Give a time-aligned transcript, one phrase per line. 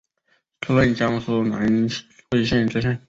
[0.61, 1.87] 出任江苏南
[2.31, 2.99] 汇县知县。